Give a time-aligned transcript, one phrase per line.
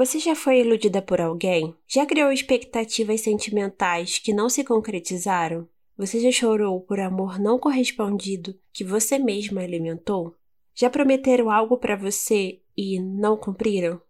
[0.00, 1.76] Você já foi iludida por alguém?
[1.86, 5.68] Já criou expectativas sentimentais que não se concretizaram?
[5.94, 10.34] Você já chorou por amor não correspondido que você mesma alimentou?
[10.74, 14.00] Já prometeram algo para você e não cumpriram?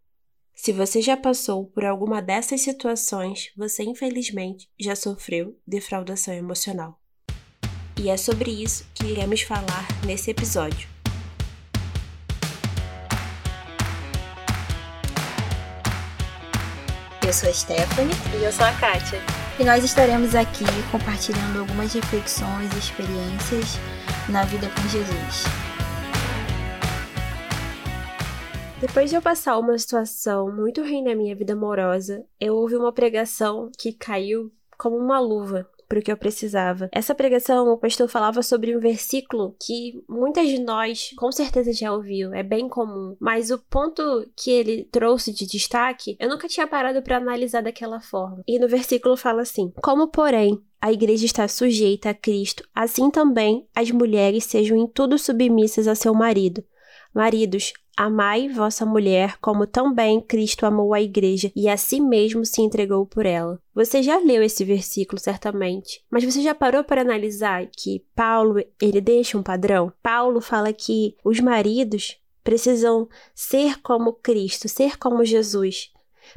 [0.55, 7.01] Se você já passou por alguma dessas situações, você infelizmente já sofreu defraudação emocional.
[8.01, 11.00] E é sobre isso que iremos falar nesse episódio.
[17.31, 18.13] Eu sou a Stephanie.
[18.41, 19.21] E eu sou a Kátia.
[19.57, 23.79] E nós estaremos aqui compartilhando algumas reflexões e experiências
[24.29, 25.45] na vida com Jesus.
[28.81, 32.93] Depois de eu passar uma situação muito ruim na minha vida amorosa, eu ouvi uma
[32.93, 36.89] pregação que caiu como uma luva para o que eu precisava.
[36.93, 41.93] Essa pregação, o pastor falava sobre um versículo que muitas de nós com certeza já
[41.93, 46.67] ouviu, é bem comum, mas o ponto que ele trouxe de destaque, eu nunca tinha
[46.67, 48.45] parado para analisar daquela forma.
[48.47, 53.67] E no versículo fala assim: Como, porém, a igreja está sujeita a Cristo, assim também
[53.75, 56.63] as mulheres sejam em tudo submissas a seu marido.
[57.13, 57.73] Maridos,
[58.03, 63.05] Amai vossa mulher, como também Cristo amou a igreja e a si mesmo se entregou
[63.05, 63.61] por ela.
[63.75, 69.03] Você já leu esse versículo certamente, mas você já parou para analisar que Paulo, ele
[69.03, 69.93] deixa um padrão?
[70.03, 75.93] Paulo fala que os maridos precisam ser como Cristo, ser como Jesus.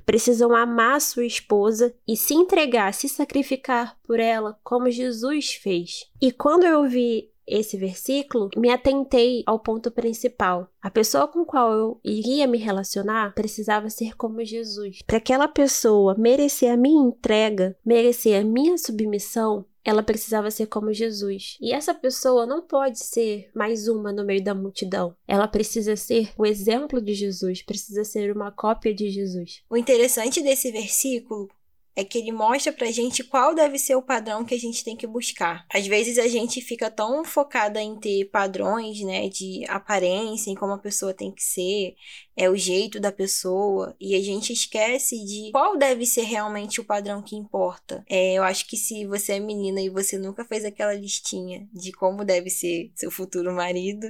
[0.06, 6.12] Precisam amar sua esposa e se entregar, se sacrificar por ela, como Jesus fez.
[6.22, 10.68] E quando eu vi esse versículo, me atentei ao ponto principal.
[10.82, 15.00] A pessoa com qual eu iria me relacionar precisava ser como Jesus.
[15.06, 20.94] Para aquela pessoa merecer a minha entrega, merecer a minha submissão, ela precisava ser como
[20.94, 21.58] Jesus.
[21.60, 25.16] E essa pessoa não pode ser mais uma no meio da multidão.
[25.28, 29.62] Ela precisa ser o exemplo de Jesus, precisa ser uma cópia de Jesus.
[29.70, 31.50] O interessante desse versículo
[31.96, 34.96] é que ele mostra pra gente qual deve ser o padrão que a gente tem
[34.96, 35.66] que buscar.
[35.74, 40.74] Às vezes a gente fica tão focada em ter padrões, né, de aparência, em como
[40.74, 41.96] a pessoa tem que ser,
[42.36, 46.86] é o jeito da pessoa, e a gente esquece de qual deve ser realmente o
[46.86, 48.04] padrão que importa.
[48.10, 51.92] É, eu acho que se você é menina e você nunca fez aquela listinha de
[51.92, 54.08] como deve ser seu futuro marido,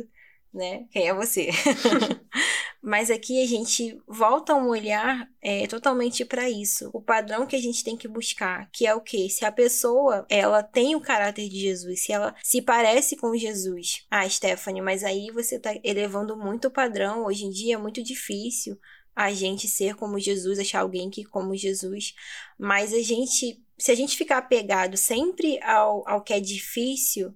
[0.54, 0.86] né?
[0.92, 1.50] Quem é você?
[2.86, 6.90] Mas aqui a gente volta um olhar é, totalmente para isso.
[6.94, 9.30] O padrão que a gente tem que buscar, que é o que?
[9.30, 14.06] Se a pessoa ela tem o caráter de Jesus, se ela se parece com Jesus.
[14.12, 17.26] Ah, Stephanie, mas aí você está elevando muito o padrão.
[17.26, 18.78] Hoje em dia é muito difícil
[19.16, 22.14] a gente ser como Jesus, achar alguém que como Jesus.
[22.60, 27.34] Mas a gente, se a gente ficar apegado sempre ao, ao que é difícil,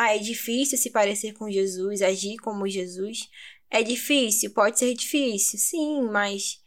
[0.00, 3.28] ah, é difícil se parecer com Jesus, agir como Jesus.
[3.68, 4.52] É difícil?
[4.52, 6.62] Pode ser difícil, sim, mas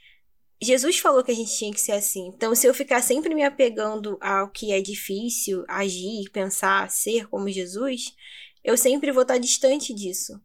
[0.61, 2.27] Jesus falou que a gente tinha que ser assim.
[2.27, 7.47] Então, se eu ficar sempre me apegando ao que é difícil, agir, pensar, ser como
[7.47, 8.13] Jesus,
[8.65, 10.37] eu sempre vou estar distante disso.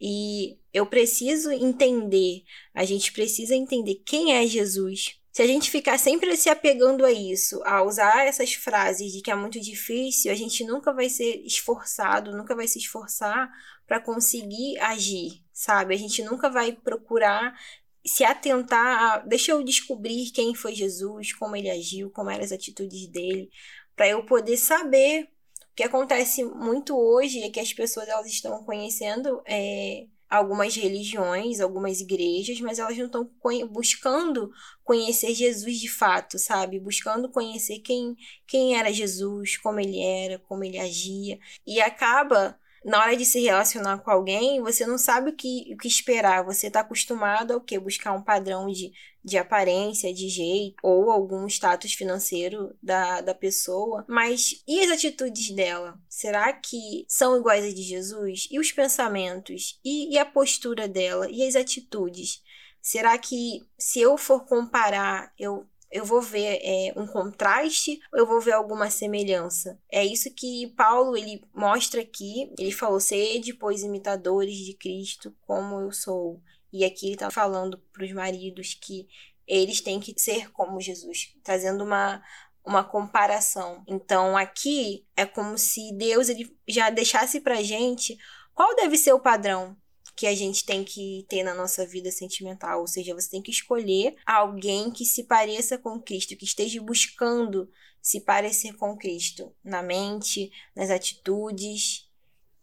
[0.00, 2.42] E eu preciso entender,
[2.74, 5.16] a gente precisa entender quem é Jesus.
[5.32, 9.30] Se a gente ficar sempre se apegando a isso, a usar essas frases de que
[9.30, 13.50] é muito difícil, a gente nunca vai ser esforçado, nunca vai se esforçar
[13.86, 15.94] para conseguir agir, sabe?
[15.94, 17.58] A gente nunca vai procurar
[18.04, 22.52] se atentar a, deixa eu descobrir quem foi Jesus, como ele agiu, como eram as
[22.52, 23.50] atitudes dele,
[23.96, 25.28] para eu poder saber.
[25.72, 31.60] O que acontece muito hoje é que as pessoas elas estão conhecendo é, algumas religiões,
[31.60, 33.30] algumas igrejas, mas elas não estão
[33.70, 34.50] buscando
[34.82, 36.80] conhecer Jesus de fato, sabe?
[36.80, 38.16] Buscando conhecer quem,
[38.46, 41.38] quem era Jesus, como ele era, como ele agia.
[41.66, 45.76] E acaba na hora de se relacionar com alguém, você não sabe o que, o
[45.76, 46.44] que esperar.
[46.44, 47.78] Você está acostumado ao que?
[47.78, 48.90] Buscar um padrão de,
[49.24, 54.04] de aparência, de jeito, ou algum status financeiro da, da pessoa.
[54.08, 55.98] Mas e as atitudes dela?
[56.08, 58.48] Será que são iguais às de Jesus?
[58.50, 59.78] E os pensamentos?
[59.84, 61.30] E, e a postura dela?
[61.30, 62.42] E as atitudes?
[62.80, 68.26] Será que se eu for comparar, eu eu vou ver é, um contraste ou eu
[68.26, 69.78] vou ver alguma semelhança?
[69.90, 72.50] É isso que Paulo ele mostra aqui.
[72.58, 76.40] Ele falou: sede, pois, imitadores de Cristo, como eu sou.
[76.72, 79.08] E aqui ele está falando para os maridos que
[79.46, 82.22] eles têm que ser como Jesus, trazendo uma,
[82.64, 83.84] uma comparação.
[83.86, 88.16] Então aqui é como se Deus ele já deixasse para gente
[88.54, 89.76] qual deve ser o padrão
[90.14, 92.80] que a gente tem que ter na nossa vida sentimental.
[92.80, 97.70] Ou seja, você tem que escolher alguém que se pareça com Cristo, que esteja buscando
[98.00, 102.11] se parecer com Cristo na mente, nas atitudes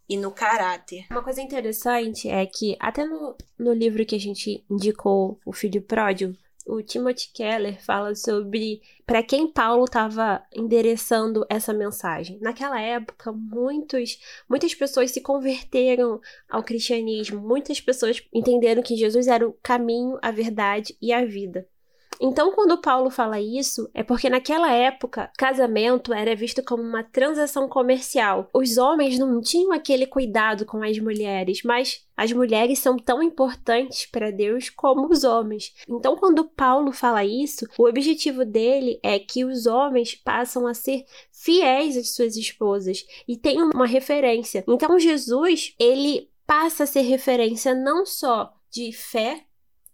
[0.09, 1.06] e no caráter.
[1.11, 5.81] Uma coisa interessante é que, até no, no livro que a gente indicou, O Filho
[5.81, 6.35] Pródigo,
[6.69, 12.38] o Timothy Keller fala sobre para quem Paulo estava endereçando essa mensagem.
[12.39, 19.47] Naquela época, muitos, muitas pessoas se converteram ao cristianismo, muitas pessoas entenderam que Jesus era
[19.47, 21.67] o caminho, a verdade e a vida.
[22.21, 27.69] Então, quando Paulo fala isso, é porque naquela época, casamento era visto como uma transação
[27.69, 28.50] comercial.
[28.54, 34.06] Os homens não tinham aquele cuidado com as mulheres, mas as mulheres são tão importantes
[34.06, 35.74] para Deus como os homens.
[35.88, 41.06] Então, quando Paulo fala isso, o objetivo dele é que os homens passam a ser
[41.31, 44.66] fiéis às suas esposas e tenham uma referência.
[44.68, 49.45] Então, Jesus, ele passa a ser referência não só de fé,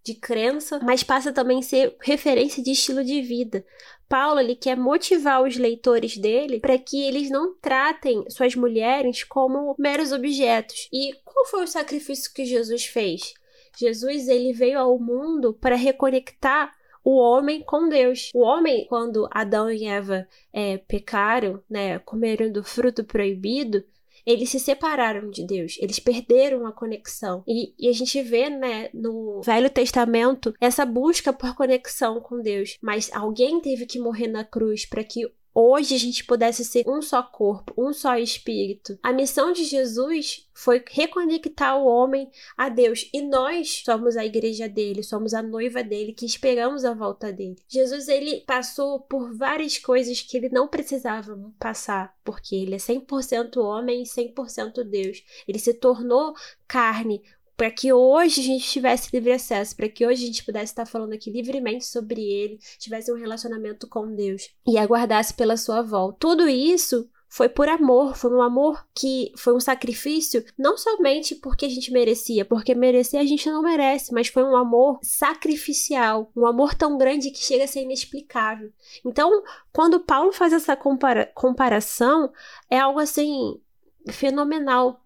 [0.05, 3.65] de crença, mas passa também a ser referência de estilo de vida.
[4.07, 9.75] Paulo ele quer motivar os leitores dele para que eles não tratem suas mulheres como
[9.79, 10.87] meros objetos.
[10.93, 13.33] E qual foi o sacrifício que Jesus fez?
[13.77, 16.71] Jesus ele veio ao mundo para reconectar
[17.03, 18.29] o homem com Deus.
[18.33, 23.83] O homem, quando Adão e Eva é, pecaram, né, comeram do fruto proibido,
[24.25, 27.43] eles se separaram de Deus, eles perderam a conexão.
[27.47, 32.77] E, e, a gente vê, né, no Velho Testamento, essa busca por conexão com Deus.
[32.81, 37.01] Mas alguém teve que morrer na cruz para que hoje a gente pudesse ser um
[37.01, 38.99] só corpo, um só espírito.
[39.01, 44.67] A missão de Jesus foi reconectar o homem a Deus e nós somos a igreja
[44.67, 47.55] dele, somos a noiva dele que esperamos a volta dele.
[47.69, 53.57] Jesus ele passou por várias coisas que ele não precisava passar, porque ele é 100%
[53.57, 55.23] homem e 100% Deus.
[55.47, 56.35] Ele se tornou
[56.67, 57.21] carne
[57.55, 60.85] para que hoje a gente tivesse livre acesso, para que hoje a gente pudesse estar
[60.85, 66.17] falando aqui livremente sobre ele, tivesse um relacionamento com Deus e aguardasse pela sua volta.
[66.19, 71.65] Tudo isso foi por amor, foi um amor que foi um sacrifício, não somente porque
[71.65, 76.45] a gente merecia, porque merecer a gente não merece, mas foi um amor sacrificial, um
[76.45, 78.71] amor tão grande que chega a ser inexplicável.
[79.05, 79.43] Então,
[79.73, 82.31] quando Paulo faz essa compara comparação,
[82.69, 83.59] é algo assim
[84.07, 85.04] fenomenal,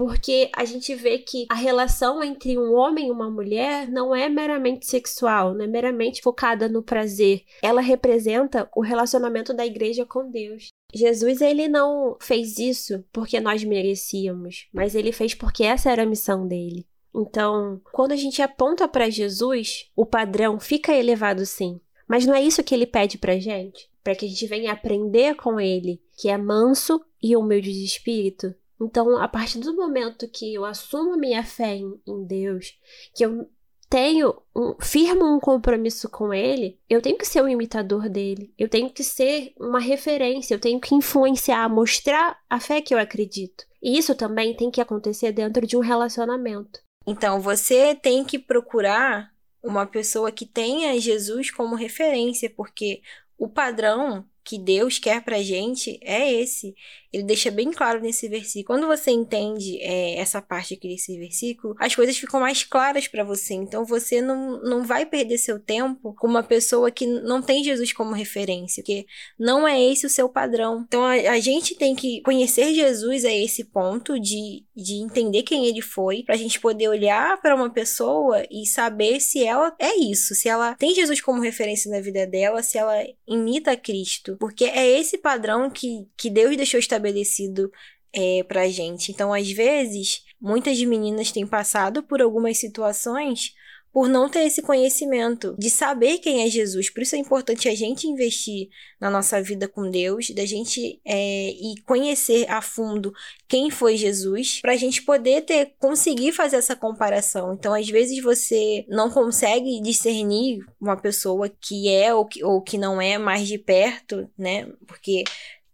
[0.00, 4.30] porque a gente vê que a relação entre um homem e uma mulher não é
[4.30, 7.42] meramente sexual, não é meramente focada no prazer.
[7.60, 10.68] Ela representa o relacionamento da igreja com Deus.
[10.94, 16.06] Jesus ele não fez isso porque nós merecíamos, mas ele fez porque essa era a
[16.06, 16.86] missão dele.
[17.14, 21.78] Então, quando a gente aponta para Jesus, o padrão fica elevado sim.
[22.08, 23.90] Mas não é isso que ele pede pra gente?
[24.02, 28.54] Para que a gente venha aprender com ele, que é manso e humilde de espírito,
[28.80, 32.78] então, a partir do momento que eu assumo minha fé em, em Deus,
[33.14, 33.48] que eu
[33.90, 38.68] tenho um, firmo um compromisso com ele, eu tenho que ser um imitador dele, eu
[38.68, 43.64] tenho que ser uma referência, eu tenho que influenciar, mostrar a fé que eu acredito.
[43.82, 46.80] E isso também tem que acontecer dentro de um relacionamento.
[47.06, 53.02] Então você tem que procurar uma pessoa que tenha Jesus como referência, porque
[53.36, 56.74] o padrão que Deus quer pra gente é esse.
[57.12, 58.78] Ele deixa bem claro nesse versículo.
[58.78, 63.22] Quando você entende é, essa parte aqui desse versículo, as coisas ficam mais claras para
[63.22, 63.54] você.
[63.54, 67.92] Então você não, não vai perder seu tempo com uma pessoa que não tem Jesus
[67.92, 69.06] como referência, porque
[69.38, 70.84] não é esse o seu padrão.
[70.86, 75.66] Então a, a gente tem que conhecer Jesus a esse ponto de, de entender quem
[75.66, 80.34] ele foi, pra gente poder olhar para uma pessoa e saber se ela é isso,
[80.34, 82.96] se ela tem Jesus como referência na vida dela, se ela
[83.28, 84.36] imita Cristo.
[84.40, 87.70] Porque é esse padrão que, que Deus deixou estabelecido
[88.10, 89.12] é, pra gente.
[89.12, 93.54] Então, às vezes, muitas meninas têm passado por algumas situações
[93.92, 96.88] por não ter esse conhecimento de saber quem é Jesus.
[96.88, 98.68] Por isso é importante a gente investir
[99.00, 103.12] na nossa vida com Deus, da gente é, e conhecer a fundo
[103.48, 107.54] quem foi Jesus, para a gente poder ter conseguir fazer essa comparação.
[107.54, 112.78] Então, às vezes você não consegue discernir uma pessoa que é ou que, ou que
[112.78, 114.68] não é mais de perto, né?
[114.86, 115.24] Porque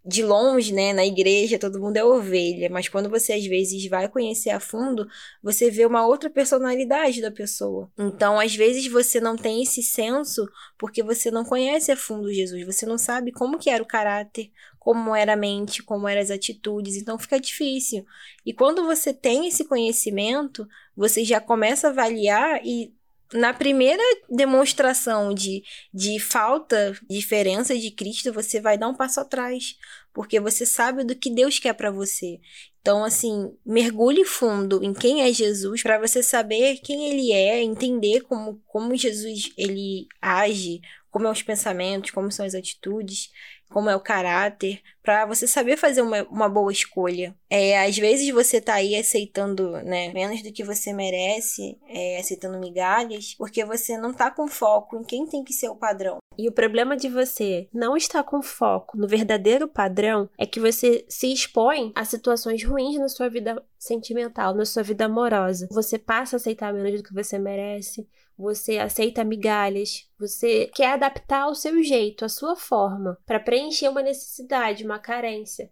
[0.06, 4.08] de longe, né, na igreja, todo mundo é ovelha, mas quando você às vezes vai
[4.08, 5.06] conhecer a fundo,
[5.42, 7.90] você vê uma outra personalidade da pessoa.
[7.98, 10.48] Então, às vezes você não tem esse senso
[10.78, 14.50] porque você não conhece a fundo Jesus, você não sabe como que era o caráter,
[14.78, 18.06] como era a mente, como eram as atitudes, então fica difícil.
[18.44, 20.64] E quando você tem esse conhecimento,
[20.96, 22.94] você já começa a avaliar e
[23.32, 29.76] na primeira demonstração de, de falta, diferença de Cristo, você vai dar um passo atrás.
[30.12, 32.40] porque você sabe do que Deus quer para você.
[32.80, 38.22] Então, assim, mergulhe fundo em quem é Jesus para você saber quem ele é, entender
[38.22, 40.80] como, como Jesus ele age,
[41.10, 43.30] como são os pensamentos, como são as atitudes,
[43.70, 47.34] como é o caráter, para você saber fazer uma, uma boa escolha.
[47.48, 52.58] É, às vezes você tá aí aceitando, né, menos do que você merece, é, aceitando
[52.58, 56.18] migalhas, porque você não tá com foco em quem tem que ser o padrão.
[56.38, 61.04] E o problema de você não estar com foco no verdadeiro padrão é que você
[61.08, 65.66] se expõe a situações ruins na sua vida sentimental, na sua vida amorosa.
[65.70, 68.06] Você passa a aceitar menos do que você merece,
[68.38, 74.02] você aceita migalhas, você quer adaptar ao seu jeito, à sua forma, para preencher uma
[74.02, 75.70] necessidade, uma carência.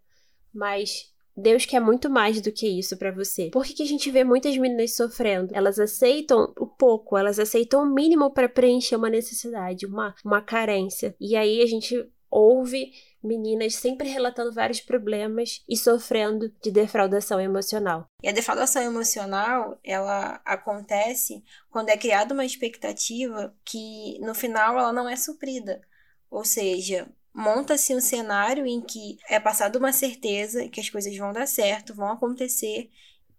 [0.52, 3.50] Mas Deus quer muito mais do que isso para você.
[3.50, 5.52] Por que, que, a gente vê muitas meninas sofrendo?
[5.52, 11.14] Elas aceitam o pouco, elas aceitam o mínimo para preencher uma necessidade, uma, uma carência.
[11.20, 18.06] E aí a gente ouve meninas sempre relatando vários problemas e sofrendo de defraudação emocional.
[18.22, 24.92] E a defraudação emocional, ela acontece quando é criada uma expectativa que no final ela
[24.92, 25.80] não é suprida.
[26.28, 31.32] Ou seja, monta-se um cenário em que é passada uma certeza que as coisas vão
[31.32, 32.90] dar certo, vão acontecer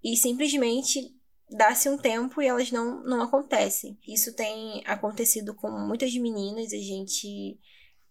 [0.02, 1.14] e simplesmente
[1.52, 4.00] dá-se um tempo e elas não, não acontecem.
[4.08, 7.60] Isso tem acontecido com muitas meninas, a gente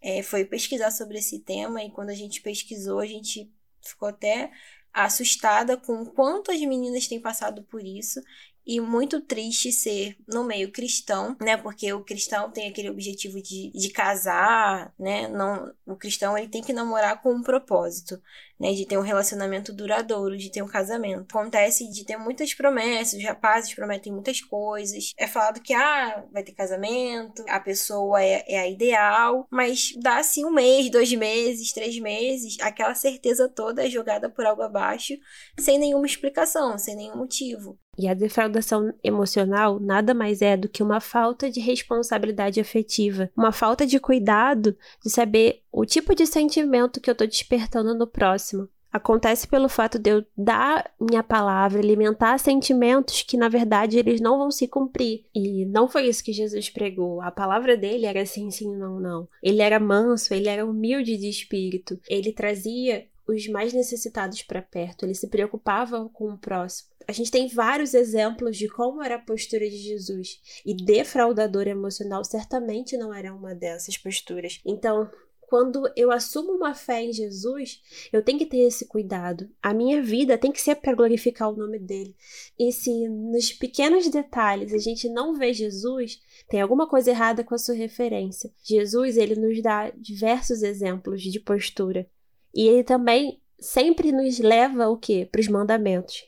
[0.05, 4.53] é, foi pesquisar sobre esse tema e quando a gente pesquisou, a gente ficou até
[4.93, 8.21] assustada com quantas meninas têm passado por isso
[8.67, 11.57] e muito triste ser no meio cristão, né?
[11.57, 15.29] Porque o cristão tem aquele objetivo de, de casar, né?
[15.29, 18.21] Não, o cristão ele tem que namorar com um propósito,
[18.59, 18.73] né?
[18.73, 21.27] De ter um relacionamento duradouro, de ter um casamento.
[21.31, 25.13] Acontece de ter muitas promessas, os rapazes prometem muitas coisas.
[25.19, 30.45] É falado que, ah, vai ter casamento, a pessoa é, é a ideal, mas dá-se
[30.45, 35.15] um mês, dois meses, três meses, aquela certeza toda é jogada por algo abaixo,
[35.59, 37.79] sem nenhuma explicação, sem nenhum motivo.
[37.99, 43.53] E a defraudação emocional nada mais é do que uma falta de responsabilidade afetiva, uma
[43.53, 48.69] falta de cuidado de saber o tipo de sentimento que eu estou despertando no próximo.
[48.95, 54.39] Acontece pelo fato de eu dar minha palavra, alimentar sentimentos que na verdade eles não
[54.39, 55.25] vão se cumprir.
[55.35, 57.21] E não foi isso que Jesus pregou.
[57.21, 59.29] A palavra dele era sim, sim, não, não.
[59.43, 61.99] Ele era manso, ele era humilde de espírito.
[62.09, 66.91] Ele trazia os mais necessitados para perto, ele se preocupava com o próximo.
[67.07, 72.25] A gente tem vários exemplos de como era a postura de Jesus, e defraudador emocional
[72.25, 74.61] certamente não era uma dessas posturas.
[74.65, 75.11] Então,
[75.47, 77.81] quando eu assumo uma fé em Jesus,
[78.13, 79.49] eu tenho que ter esse cuidado.
[79.63, 82.17] A minha vida tem que ser para glorificar o nome dele.
[82.59, 87.55] E se nos pequenos detalhes a gente não vê Jesus, tem alguma coisa errada com
[87.55, 88.51] a sua referência.
[88.65, 92.09] Jesus, ele nos dá diversos exemplos de postura.
[92.55, 95.29] E ele também sempre nos leva o quê?
[95.31, 96.25] Para os mandamentos.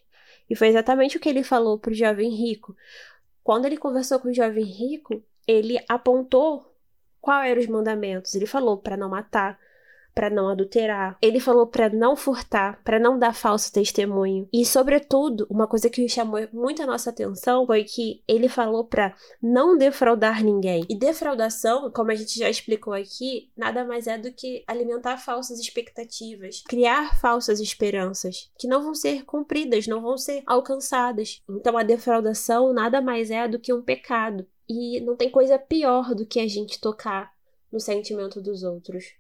[0.48, 2.76] E foi exatamente o que ele falou para o jovem rico.
[3.42, 6.74] Quando ele conversou com o jovem rico, ele apontou
[7.20, 8.34] quais eram os mandamentos.
[8.34, 9.58] Ele falou para não matar,
[10.16, 11.18] para não adulterar.
[11.20, 14.48] Ele falou para não furtar, para não dar falso testemunho.
[14.50, 19.14] E sobretudo, uma coisa que chamou muito a nossa atenção foi que ele falou para
[19.42, 20.86] não defraudar ninguém.
[20.88, 25.60] E defraudação, como a gente já explicou aqui, nada mais é do que alimentar falsas
[25.60, 31.42] expectativas, criar falsas esperanças que não vão ser cumpridas, não vão ser alcançadas.
[31.46, 34.46] Então a defraudação nada mais é do que um pecado.
[34.66, 37.32] E não tem coisa pior do que a gente tocar
[37.70, 39.14] no sentimento dos outros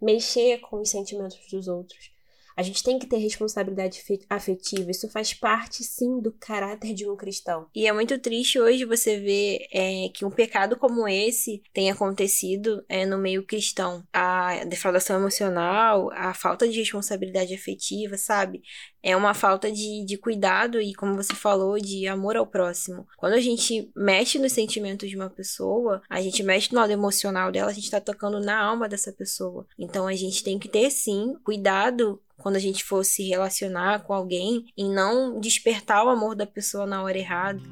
[0.00, 2.12] mexer com os sentimentos dos outros.
[2.56, 4.90] A gente tem que ter responsabilidade afetiva.
[4.90, 7.66] Isso faz parte, sim, do caráter de um cristão.
[7.74, 12.84] E é muito triste hoje você ver é, que um pecado como esse tem acontecido
[12.88, 14.04] é, no meio cristão.
[14.12, 18.62] A defraudação emocional, a falta de responsabilidade afetiva, sabe?
[19.02, 23.06] É uma falta de, de cuidado e, como você falou, de amor ao próximo.
[23.16, 27.50] Quando a gente mexe nos sentimentos de uma pessoa, a gente mexe no lado emocional
[27.50, 29.66] dela, a gente tá tocando na alma dessa pessoa.
[29.76, 34.12] Então a gente tem que ter, sim, cuidado quando a gente for se relacionar com
[34.12, 37.62] alguém e não despertar o amor da pessoa na hora errada.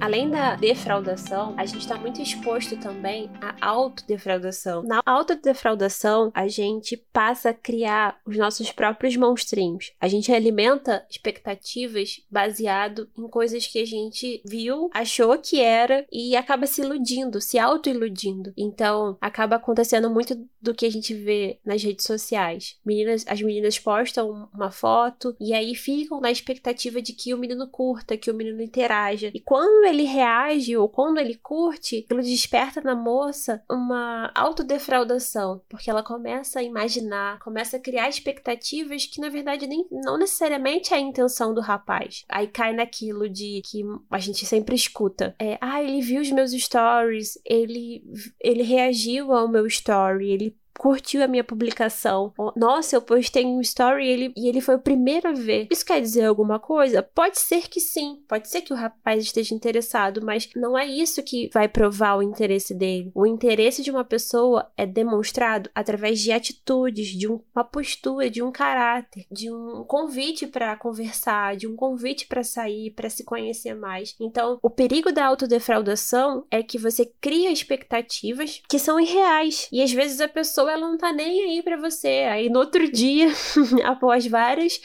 [0.00, 4.84] Além da defraudação, a gente está muito exposto também à autodefraudação.
[4.84, 9.92] Na autodefraudação, a gente passa a criar os nossos próprios monstrinhos.
[10.00, 16.36] A gente alimenta expectativas baseado em coisas que a gente viu, achou que era e
[16.36, 18.52] acaba se iludindo, se auto-iludindo.
[18.56, 22.78] Então, acaba acontecendo muito do que a gente vê nas redes sociais.
[22.84, 27.68] Meninas, as meninas postam uma foto e aí ficam na expectativa de que o menino
[27.68, 29.30] curta, que o menino interaja.
[29.34, 35.90] E quando ele reage ou quando ele curte, aquilo desperta na moça uma autodefraudação, porque
[35.90, 40.96] ela começa a imaginar, começa a criar expectativas que na verdade nem, não necessariamente é
[40.96, 42.24] a intenção do rapaz.
[42.28, 45.34] Aí cai naquilo de que a gente sempre escuta.
[45.38, 48.02] É, ah, ele viu os meus stories, ele,
[48.40, 52.32] ele reagiu ao meu story, ele curtiu a minha publicação.
[52.56, 55.66] Nossa, eu postei um story e ele, e ele foi o primeiro a ver.
[55.70, 57.02] Isso quer dizer alguma coisa?
[57.02, 58.22] Pode ser que sim.
[58.28, 62.22] Pode ser que o rapaz esteja interessado, mas não é isso que vai provar o
[62.22, 63.10] interesse dele.
[63.14, 68.52] O interesse de uma pessoa é demonstrado através de atitudes, de uma postura, de um
[68.52, 74.14] caráter, de um convite para conversar, de um convite para sair, para se conhecer mais.
[74.20, 79.92] Então, o perigo da autodefraudação é que você cria expectativas que são irreais e às
[79.92, 82.26] vezes a pessoa ela não tá nem aí para você.
[82.30, 83.28] Aí no outro dia,
[83.84, 84.80] após várias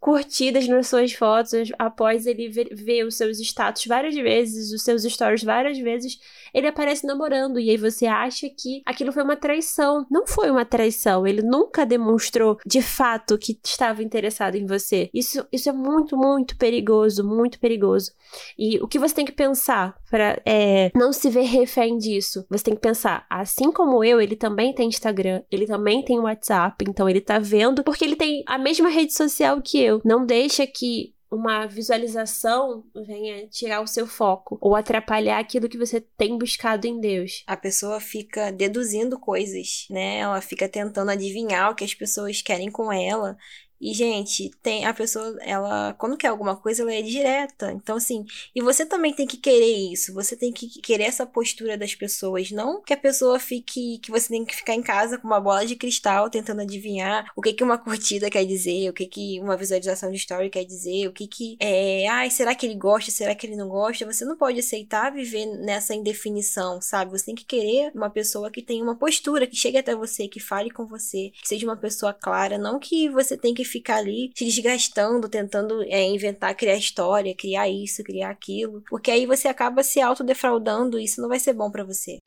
[0.00, 5.02] curtidas nas suas fotos, após ele ver, ver, os seus status várias vezes, os seus
[5.02, 6.18] stories várias vezes,
[6.52, 7.58] ele aparece namorando.
[7.58, 10.06] E aí você acha que aquilo foi uma traição.
[10.10, 11.26] Não foi uma traição.
[11.26, 15.10] Ele nunca demonstrou de fato que estava interessado em você.
[15.12, 18.12] Isso, isso é muito, muito perigoso, muito perigoso.
[18.58, 22.44] E o que você tem que pensar para é, não se ver refém disso?
[22.50, 26.84] Você tem que pensar, assim como eu, ele também tem Instagram, ele também tem WhatsApp,
[26.88, 29.85] então ele tá vendo, porque ele tem a mesma rede social que eu.
[30.04, 36.00] Não deixa que uma visualização venha tirar o seu foco ou atrapalhar aquilo que você
[36.00, 37.42] tem buscado em Deus.
[37.46, 40.18] A pessoa fica deduzindo coisas, né?
[40.18, 43.36] Ela fica tentando adivinhar o que as pessoas querem com ela
[43.80, 47.72] e, gente, tem a pessoa, ela, quando quer alguma coisa, ela é direta.
[47.72, 50.14] Então, assim, e você também tem que querer isso.
[50.14, 52.50] Você tem que querer essa postura das pessoas.
[52.50, 55.66] Não que a pessoa fique, que você tem que ficar em casa com uma bola
[55.66, 59.56] de cristal tentando adivinhar o que que uma curtida quer dizer, o que que uma
[59.56, 63.34] visualização de story quer dizer, o que que é, ai, será que ele gosta, será
[63.34, 64.06] que ele não gosta?
[64.06, 67.10] Você não pode aceitar viver nessa indefinição, sabe?
[67.10, 70.40] Você tem que querer uma pessoa que tenha uma postura, que chegue até você, que
[70.40, 74.30] fale com você, que seja uma pessoa clara, não que você tem que ficar ali
[74.34, 79.82] se desgastando, tentando é, inventar, criar história, criar isso, criar aquilo, porque aí você acaba
[79.82, 82.18] se autodefraudando e isso não vai ser bom para você.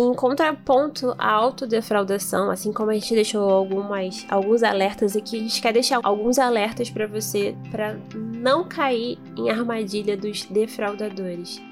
[0.00, 5.62] Em contraponto à autodefraudação, assim como a gente deixou algumas, alguns alertas aqui, a gente
[5.62, 11.62] quer deixar alguns alertas para você para não cair em armadilha dos defraudadores.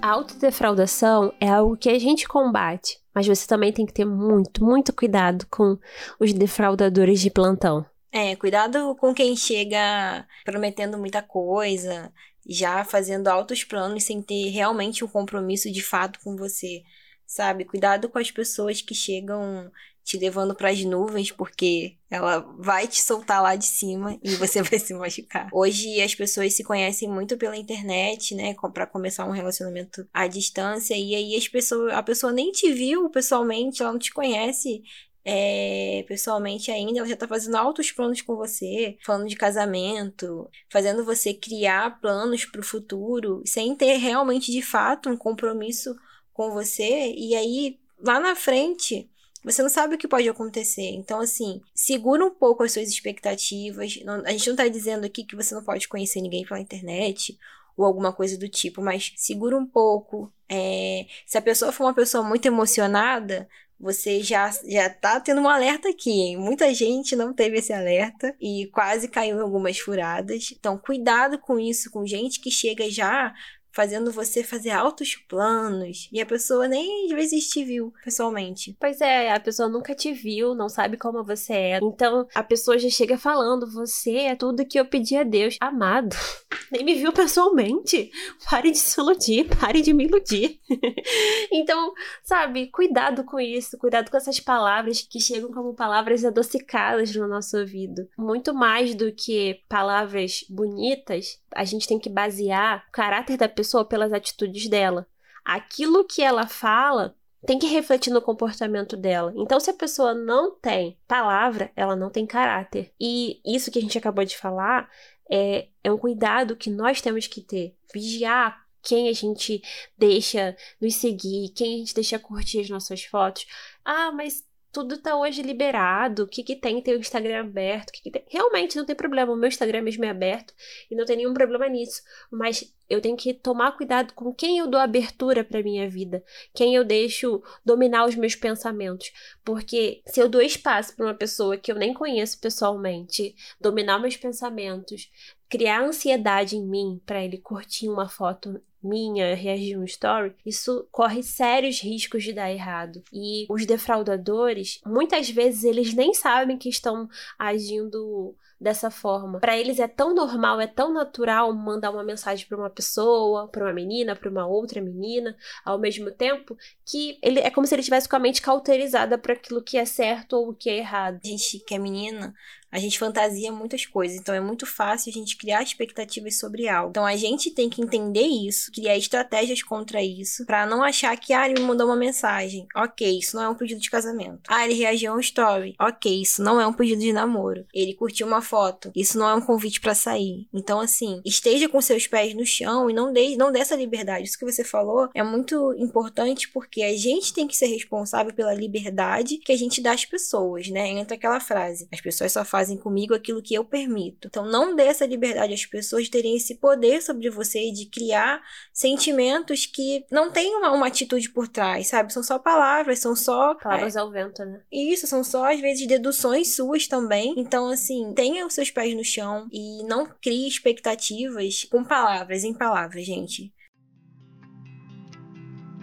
[0.00, 4.62] A autodefraudação é algo que a gente combate, mas você também tem que ter muito,
[4.62, 5.76] muito cuidado com
[6.20, 7.84] os defraudadores de plantão.
[8.16, 12.12] É, cuidado com quem chega prometendo muita coisa,
[12.46, 16.84] já fazendo altos planos sem ter realmente um compromisso de fato com você,
[17.26, 17.64] sabe?
[17.64, 19.68] Cuidado com as pessoas que chegam
[20.04, 24.62] te levando para as nuvens, porque ela vai te soltar lá de cima e você
[24.62, 25.48] vai se machucar.
[25.52, 30.96] Hoje as pessoas se conhecem muito pela internet, né, para começar um relacionamento à distância
[30.96, 34.84] e aí as pessoas, a pessoa nem te viu pessoalmente, ela não te conhece
[35.24, 41.04] é, pessoalmente ainda, ela já tá fazendo altos planos com você, falando de casamento, fazendo
[41.04, 45.96] você criar planos para o futuro, sem ter realmente de fato um compromisso
[46.32, 49.08] com você, e aí lá na frente
[49.44, 50.90] você não sabe o que pode acontecer.
[50.90, 54.00] Então, assim, segura um pouco as suas expectativas.
[54.02, 57.38] Não, a gente não tá dizendo aqui que você não pode conhecer ninguém pela internet
[57.76, 60.32] ou alguma coisa do tipo, mas segura um pouco.
[60.48, 63.46] É, se a pessoa for uma pessoa muito emocionada,
[63.84, 66.38] você já, já tá tendo um alerta aqui, hein?
[66.38, 70.52] Muita gente não teve esse alerta e quase caiu em algumas furadas.
[70.52, 73.34] Então, cuidado com isso, com gente que chega já
[73.74, 78.76] fazendo você fazer altos planos e a pessoa nem às vezes te viu pessoalmente.
[78.78, 81.78] Pois é, a pessoa nunca te viu, não sabe como você é.
[81.82, 85.56] Então a pessoa já chega falando: Você é tudo que eu pedi a Deus.
[85.60, 86.14] Amado,
[86.70, 88.10] nem me viu pessoalmente.
[88.48, 90.60] Pare de se iludir, pare de me iludir.
[91.52, 97.26] então, sabe, cuidado com isso, cuidado com essas palavras que chegam como palavras adocicadas no
[97.26, 98.08] nosso ouvido.
[98.16, 103.63] Muito mais do que palavras bonitas, a gente tem que basear o caráter da pessoa
[103.84, 105.06] pelas atitudes dela.
[105.44, 109.32] Aquilo que ela fala tem que refletir no comportamento dela.
[109.36, 112.92] Então, se a pessoa não tem palavra, ela não tem caráter.
[112.98, 114.88] E isso que a gente acabou de falar
[115.30, 117.76] é, é um cuidado que nós temos que ter.
[117.92, 119.62] Vigiar quem a gente
[119.96, 123.46] deixa nos seguir, quem a gente deixa curtir as nossas fotos.
[123.84, 126.24] Ah, mas tudo tá hoje liberado.
[126.24, 126.82] O que que tem?
[126.82, 127.90] Tem o Instagram aberto.
[127.90, 128.24] O que que tem?
[128.28, 129.32] Realmente não tem problema.
[129.32, 130.52] O meu Instagram mesmo é aberto
[130.90, 132.02] e não tem nenhum problema nisso.
[132.28, 136.74] Mas eu tenho que tomar cuidado com quem eu dou abertura para minha vida, quem
[136.74, 139.12] eu deixo dominar os meus pensamentos,
[139.44, 144.16] porque se eu dou espaço para uma pessoa que eu nem conheço pessoalmente dominar meus
[144.16, 145.10] pensamentos,
[145.48, 151.22] criar ansiedade em mim para ele curtir uma foto minha reagir um story, isso corre
[151.22, 153.02] sérios riscos de dar errado.
[153.12, 159.40] E os defraudadores, muitas vezes, eles nem sabem que estão agindo dessa forma.
[159.40, 163.64] Para eles é tão normal, é tão natural mandar uma mensagem para uma pessoa, para
[163.64, 167.82] uma menina, para uma outra menina, ao mesmo tempo, que ele é como se ele
[167.82, 171.20] tivesse com a mente cauterizada para aquilo que é certo ou o que é errado.
[171.22, 172.34] Gente que é menina,
[172.74, 176.90] a gente fantasia muitas coisas, então é muito fácil a gente criar expectativas sobre algo.
[176.90, 181.32] Então a gente tem que entender isso, criar estratégias contra isso, para não achar que
[181.32, 182.66] ah, ele me mandou uma mensagem.
[182.74, 184.40] Ok, isso não é um pedido de casamento.
[184.48, 185.76] Ah, ele reagiu a um story.
[185.80, 187.64] Ok, isso não é um pedido de namoro.
[187.72, 188.90] Ele curtiu uma foto.
[188.96, 190.48] Isso não é um convite para sair.
[190.52, 194.26] Então assim, esteja com seus pés no chão e não dê, não dê essa liberdade.
[194.26, 198.52] Isso que você falou é muito importante porque a gente tem que ser responsável pela
[198.52, 200.88] liberdade que a gente dá às pessoas, né?
[200.88, 204.28] Entra aquela frase: as pessoas só fazem fazem comigo aquilo que eu permito.
[204.28, 207.86] Então, não dê essa liberdade às pessoas de terem esse poder sobre você e de
[207.86, 212.12] criar sentimentos que não têm uma, uma atitude por trás, sabe?
[212.12, 213.54] São só palavras, são só.
[213.56, 214.62] Palavras é, ao vento, né?
[214.72, 217.34] Isso, são só, às vezes, deduções suas também.
[217.36, 222.54] Então, assim, tenha os seus pés no chão e não crie expectativas com palavras, em
[222.54, 223.52] palavras, gente.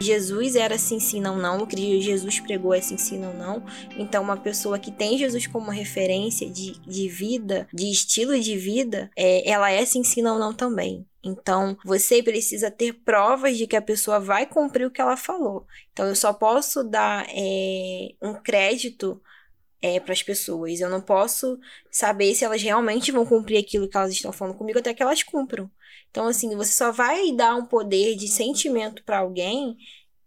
[0.01, 1.59] Jesus era sim, sim, não, não.
[1.59, 3.63] O que Jesus pregou é sim, sim, não, não.
[3.97, 9.09] Então, uma pessoa que tem Jesus como referência de, de vida, de estilo de vida,
[9.15, 11.05] é, ela é sim, sim, não, não também.
[11.23, 15.67] Então, você precisa ter provas de que a pessoa vai cumprir o que ela falou.
[15.93, 19.21] Então, eu só posso dar é, um crédito
[19.81, 20.79] é, para as pessoas.
[20.79, 21.59] Eu não posso
[21.89, 25.23] saber se elas realmente vão cumprir aquilo que elas estão falando comigo até que elas
[25.23, 25.69] cumpram.
[26.11, 29.77] Então, assim, você só vai dar um poder de sentimento para alguém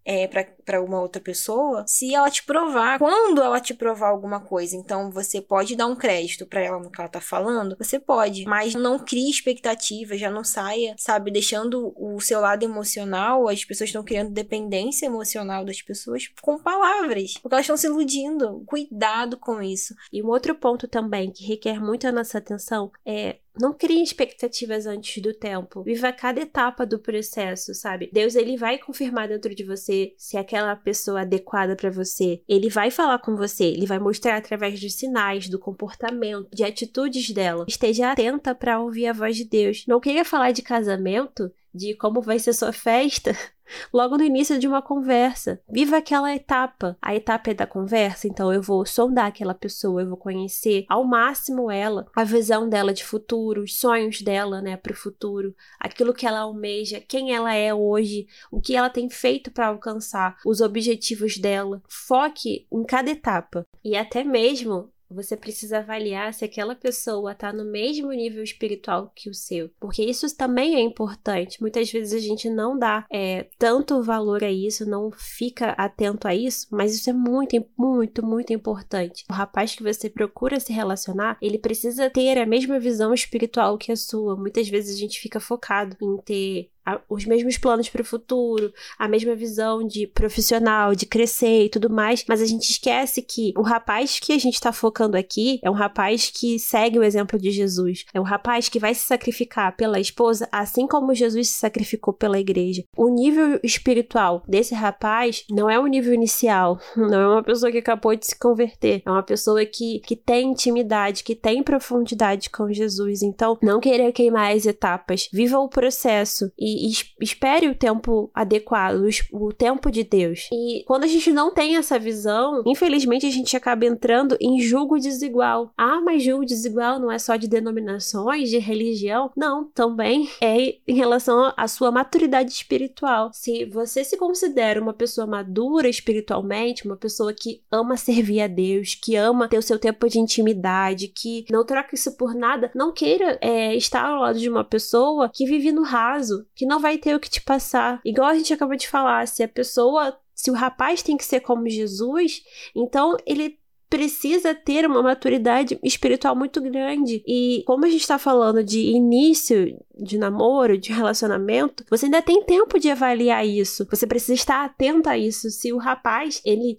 [0.05, 2.99] é, para uma outra pessoa se ela te provar.
[2.99, 6.91] Quando ela te provar alguma coisa, então você pode dar um crédito para ela no
[6.91, 11.93] que ela tá falando, você pode, mas não crie expectativa, já não saia, sabe, deixando
[11.97, 17.55] o seu lado emocional, as pessoas estão criando dependência emocional das pessoas com palavras, porque
[17.55, 18.63] elas estão se iludindo.
[18.67, 19.95] Cuidado com isso.
[20.13, 24.85] E um outro ponto também que requer muito a nossa atenção é não crie expectativas
[24.87, 25.83] antes do tempo.
[25.83, 28.11] Viva cada etapa do processo, sabe?
[28.13, 32.43] Deus ele vai confirmar dentro de você se aquela pessoa é adequada para você.
[32.49, 37.31] Ele vai falar com você, ele vai mostrar através dos sinais, do comportamento, de atitudes
[37.31, 37.65] dela.
[37.69, 39.85] Esteja atenta para ouvir a voz de Deus.
[39.87, 43.37] Não queria falar de casamento de como vai ser sua festa
[43.93, 45.61] logo no início de uma conversa.
[45.69, 46.97] Viva aquela etapa.
[47.01, 51.05] A etapa é da conversa, então eu vou sondar aquela pessoa, eu vou conhecer ao
[51.05, 56.15] máximo ela, a visão dela de futuro, os sonhos dela, né, para o futuro, aquilo
[56.15, 60.61] que ela almeja, quem ela é hoje, o que ela tem feito para alcançar, os
[60.61, 61.83] objetivos dela.
[61.89, 67.65] Foque em cada etapa e até mesmo você precisa avaliar se aquela pessoa está no
[67.65, 71.61] mesmo nível espiritual que o seu, porque isso também é importante.
[71.61, 76.35] Muitas vezes a gente não dá é, tanto valor a isso, não fica atento a
[76.35, 79.25] isso, mas isso é muito, muito, muito importante.
[79.31, 83.93] O rapaz que você procura se relacionar, ele precisa ter a mesma visão espiritual que
[83.93, 84.37] a sua.
[84.37, 86.71] Muitas vezes a gente fica focado em ter
[87.09, 91.91] os mesmos planos para o futuro, a mesma visão de profissional, de crescer e tudo
[91.91, 95.71] mais, mas a gente esquece que o rapaz que a gente está focando aqui é
[95.71, 99.77] um rapaz que segue o exemplo de Jesus, é um rapaz que vai se sacrificar
[99.77, 102.85] pela esposa, assim como Jesus se sacrificou pela igreja.
[102.97, 107.79] O nível espiritual desse rapaz não é o nível inicial, não é uma pessoa que
[107.79, 112.73] acabou de se converter, é uma pessoa que, que tem intimidade, que tem profundidade com
[112.73, 113.23] Jesus.
[113.23, 116.74] Então, não querer queimar as etapas, viva o processo e
[117.21, 120.49] espere o tempo adequado, o, o tempo de Deus.
[120.53, 124.99] E quando a gente não tem essa visão, infelizmente a gente acaba entrando em julgo
[124.99, 125.73] desigual.
[125.77, 129.31] Ah, mas julgo desigual não é só de denominações, de religião.
[129.37, 133.31] Não, também é em relação à sua maturidade espiritual.
[133.33, 138.95] Se você se considera uma pessoa madura espiritualmente, uma pessoa que ama servir a Deus,
[138.95, 142.93] que ama ter o seu tempo de intimidade, que não troca isso por nada, não
[142.93, 146.81] queira é, estar ao lado de uma pessoa que vive no raso, que que não
[146.81, 148.01] vai ter o que te passar.
[148.03, 151.41] Igual a gente acabou de falar, se a pessoa, se o rapaz tem que ser
[151.41, 152.43] como Jesus,
[152.75, 153.59] então ele
[153.91, 157.23] precisa ter uma maturidade espiritual muito grande.
[157.27, 162.43] E como a gente está falando de início de namoro, de relacionamento, você ainda tem
[162.43, 163.87] tempo de avaliar isso.
[163.91, 165.51] Você precisa estar atento a isso.
[165.51, 166.79] Se o rapaz, ele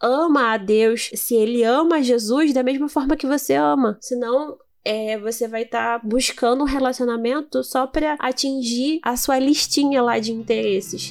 [0.00, 3.96] ama a Deus, se ele ama Jesus da mesma forma que você ama.
[4.02, 10.02] Senão, é, você vai estar tá buscando um relacionamento só para atingir a sua listinha
[10.02, 11.10] lá de interesses.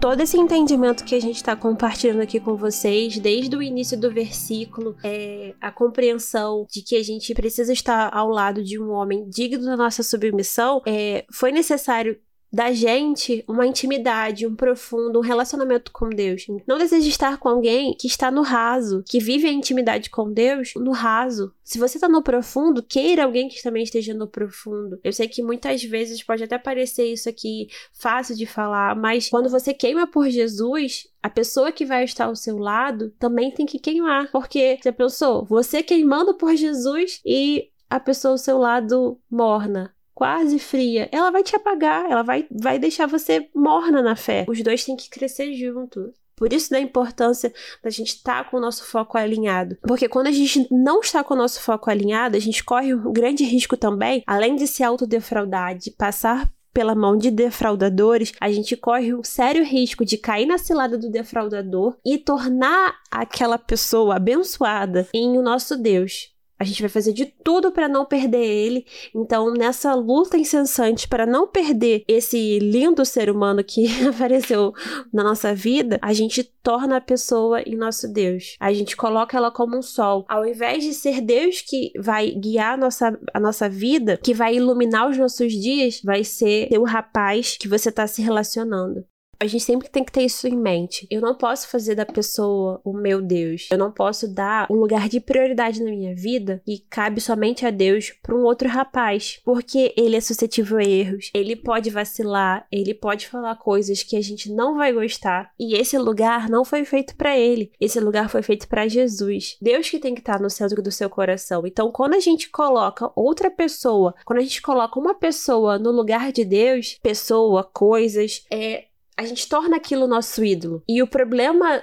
[0.00, 4.10] Todo esse entendimento que a gente está compartilhando aqui com vocês, desde o início do
[4.12, 9.26] versículo, é, a compreensão de que a gente precisa estar ao lado de um homem
[9.30, 12.18] digno da nossa submissão, é, foi necessário
[12.54, 16.46] da gente uma intimidade, um profundo, um relacionamento com Deus.
[16.68, 20.72] Não deseja estar com alguém que está no raso, que vive a intimidade com Deus
[20.76, 21.52] no raso.
[21.64, 25.00] Se você está no profundo, queira alguém que também esteja no profundo.
[25.02, 29.50] Eu sei que muitas vezes pode até parecer isso aqui fácil de falar, mas quando
[29.50, 33.80] você queima por Jesus, a pessoa que vai estar ao seu lado também tem que
[33.80, 34.30] queimar.
[34.30, 40.58] Porque você pensou, você queimando por Jesus e a pessoa ao seu lado morna quase
[40.58, 44.44] fria, ela vai te apagar, ela vai, vai deixar você morna na fé.
[44.48, 46.12] Os dois têm que crescer junto.
[46.36, 49.76] Por isso da importância da gente estar tá com o nosso foco alinhado.
[49.82, 53.12] Porque quando a gente não está com o nosso foco alinhado, a gente corre um
[53.12, 58.76] grande risco também, além de se autodefraudar, de passar pela mão de defraudadores, a gente
[58.76, 65.08] corre um sério risco de cair na cilada do defraudador e tornar aquela pessoa abençoada
[65.14, 66.33] em o nosso Deus.
[66.58, 68.86] A gente vai fazer de tudo para não perder ele.
[69.14, 74.72] Então, nessa luta incessante para não perder esse lindo ser humano que apareceu
[75.12, 78.56] na nossa vida, a gente torna a pessoa em nosso Deus.
[78.58, 80.24] A gente coloca ela como um sol.
[80.28, 84.56] Ao invés de ser Deus que vai guiar a nossa, a nossa vida, que vai
[84.56, 89.04] iluminar os nossos dias, vai ser o rapaz que você está se relacionando.
[89.40, 91.06] A gente sempre tem que ter isso em mente.
[91.10, 93.68] Eu não posso fazer da pessoa o meu Deus.
[93.70, 97.70] Eu não posso dar um lugar de prioridade na minha vida que cabe somente a
[97.70, 102.94] Deus para um outro rapaz, porque ele é suscetível a erros, ele pode vacilar, ele
[102.94, 107.16] pode falar coisas que a gente não vai gostar, e esse lugar não foi feito
[107.16, 107.70] para ele.
[107.80, 109.56] Esse lugar foi feito para Jesus.
[109.60, 111.66] Deus que tem que estar no centro do seu coração.
[111.66, 116.32] Então, quando a gente coloca outra pessoa, quando a gente coloca uma pessoa no lugar
[116.32, 118.84] de Deus, pessoa, coisas, é
[119.16, 120.82] a gente torna aquilo nosso ídolo.
[120.88, 121.82] E o problema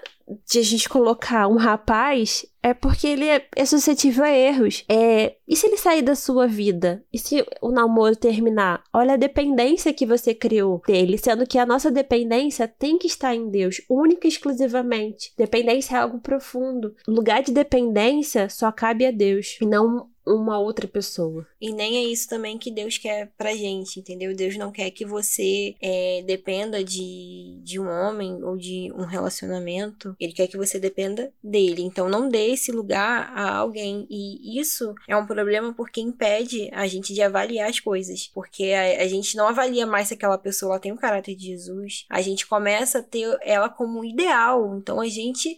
[0.50, 4.86] de a gente colocar um rapaz é porque ele é, é suscetível a erros.
[4.88, 7.04] É, e se ele sair da sua vida?
[7.12, 8.84] E se o namoro terminar?
[8.94, 13.36] Olha a dependência que você criou dele, sendo que a nossa dependência tem que estar
[13.36, 15.34] em Deus, única e exclusivamente.
[15.38, 16.96] Dependência é algo profundo.
[17.08, 21.46] lugar de dependência só cabe a Deus, e não uma outra pessoa.
[21.60, 24.36] E nem é isso também que Deus quer pra gente, entendeu?
[24.36, 30.16] Deus não quer que você é, dependa de, de um homem ou de um relacionamento.
[30.20, 31.82] Ele quer que você dependa dele.
[31.82, 34.08] Então não dê esse lugar a alguém.
[34.10, 38.28] E isso é um problema porque impede a gente de avaliar as coisas.
[38.34, 42.06] Porque a, a gente não avalia mais se aquela pessoa tem o caráter de Jesus.
[42.10, 44.78] A gente começa a ter ela como ideal.
[44.78, 45.58] Então a gente.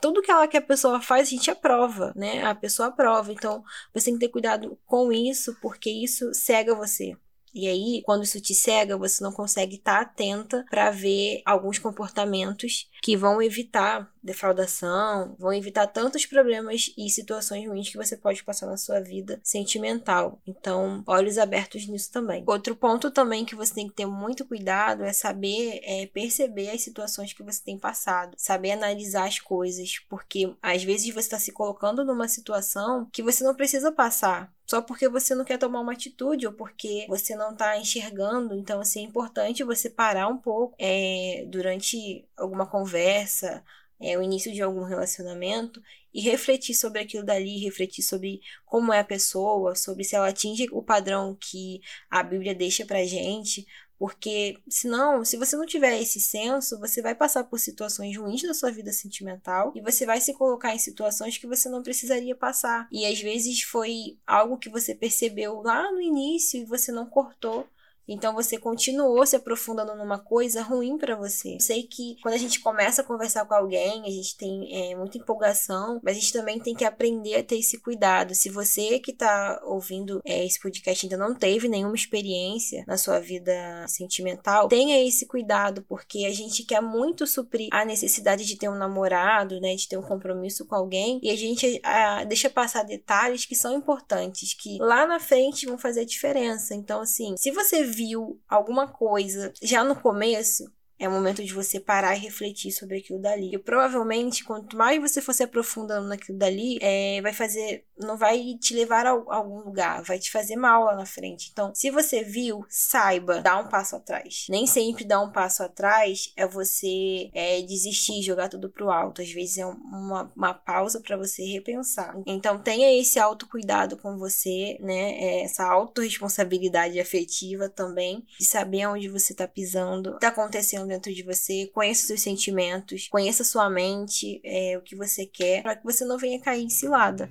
[0.00, 2.44] Tudo que ela que a pessoa faz, a gente aprova, né?
[2.44, 3.32] A pessoa aprova.
[3.32, 7.16] Então você tem que ter cuidado com isso, porque isso cega você.
[7.54, 12.88] E aí, quando isso te cega, você não consegue estar atenta para ver alguns comportamentos
[13.00, 18.66] que vão evitar defraudação, vão evitar tantos problemas e situações ruins que você pode passar
[18.66, 20.40] na sua vida sentimental.
[20.46, 22.42] Então, olhos abertos nisso também.
[22.46, 26.80] Outro ponto também que você tem que ter muito cuidado é saber é, perceber as
[26.80, 31.52] situações que você tem passado, saber analisar as coisas, porque às vezes você está se
[31.52, 35.92] colocando numa situação que você não precisa passar só porque você não quer tomar uma
[35.92, 38.54] atitude ou porque você não está enxergando.
[38.54, 43.62] Então, assim, é importante você parar um pouco é, durante alguma conversa,
[44.00, 49.00] é, o início de algum relacionamento e refletir sobre aquilo dali, refletir sobre como é
[49.00, 53.66] a pessoa, sobre se ela atinge o padrão que a Bíblia deixa pra gente,
[53.98, 58.54] porque senão, se você não tiver esse senso, você vai passar por situações ruins na
[58.54, 62.88] sua vida sentimental e você vai se colocar em situações que você não precisaria passar.
[62.90, 67.66] E às vezes foi algo que você percebeu lá no início e você não cortou
[68.08, 71.54] então você continuou se aprofundando numa coisa ruim para você.
[71.54, 74.94] Eu sei que quando a gente começa a conversar com alguém, a gente tem é,
[74.94, 78.34] muita empolgação, mas a gente também tem que aprender a ter esse cuidado.
[78.34, 83.18] Se você que tá ouvindo é, esse podcast ainda não teve nenhuma experiência na sua
[83.20, 83.52] vida
[83.88, 88.76] sentimental, tenha esse cuidado, porque a gente quer muito suprir a necessidade de ter um
[88.76, 93.46] namorado, né, de ter um compromisso com alguém, e a gente a, deixa passar detalhes
[93.46, 96.74] que são importantes, que lá na frente vão fazer a diferença.
[96.74, 100.64] Então, assim, se você viu alguma coisa já no começo,
[100.98, 103.54] é o momento de você parar e refletir sobre aquilo dali.
[103.54, 107.84] E provavelmente, quanto mais você for se aprofundando naquilo dali, é, vai fazer.
[107.98, 111.50] Não vai te levar a, algum lugar, vai te fazer mal lá na frente.
[111.52, 114.46] Então, se você viu, saiba, dá um passo atrás.
[114.48, 119.22] Nem sempre dar um passo atrás é você é, desistir, jogar tudo pro alto.
[119.22, 122.16] Às vezes é uma, uma pausa para você repensar.
[122.26, 125.12] Então, tenha esse autocuidado com você, né?
[125.18, 131.22] É, essa autorresponsabilidade afetiva também, de saber onde você tá pisando, tá acontecendo dentro de
[131.22, 136.04] você, conheça seus sentimentos, conheça sua mente, é, o que você quer, para que você
[136.04, 137.30] não venha cair em cilada.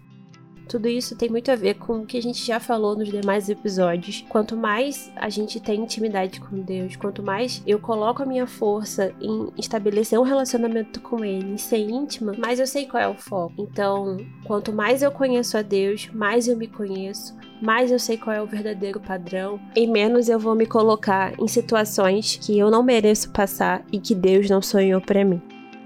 [0.67, 3.49] Tudo isso tem muito a ver com o que a gente já falou nos demais
[3.49, 4.23] episódios.
[4.30, 9.13] Quanto mais a gente tem intimidade com Deus, quanto mais eu coloco a minha força
[9.21, 13.15] em estabelecer um relacionamento com Ele, em ser íntima, mais eu sei qual é o
[13.15, 13.54] foco.
[13.58, 18.36] Então, quanto mais eu conheço a Deus, mais eu me conheço, mais eu sei qual
[18.36, 22.84] é o verdadeiro padrão, e menos eu vou me colocar em situações que eu não
[22.84, 25.41] mereço passar e que Deus não sonhou para mim.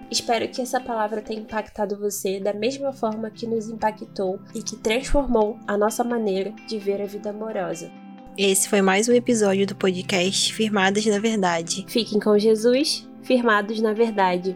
[0.10, 4.78] Espero que essa palavra tenha impactado você da mesma forma que nos impactou e que
[4.78, 7.92] transformou a nossa maneira de ver a vida amorosa.
[8.38, 11.86] Esse foi mais um episódio do podcast Firmadas na Verdade.
[11.90, 14.56] Fiquem com Jesus, firmados na verdade.